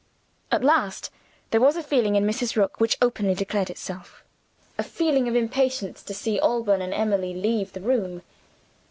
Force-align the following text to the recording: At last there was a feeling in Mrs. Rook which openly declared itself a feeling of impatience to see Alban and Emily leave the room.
At 0.51 0.63
last 0.63 1.11
there 1.51 1.61
was 1.61 1.75
a 1.77 1.83
feeling 1.83 2.15
in 2.15 2.25
Mrs. 2.25 2.55
Rook 2.55 2.79
which 2.79 2.97
openly 3.03 3.35
declared 3.35 3.69
itself 3.69 4.23
a 4.79 4.83
feeling 4.83 5.27
of 5.27 5.35
impatience 5.35 6.01
to 6.01 6.13
see 6.15 6.39
Alban 6.39 6.81
and 6.81 6.91
Emily 6.91 7.35
leave 7.35 7.73
the 7.73 7.81
room. 7.81 8.23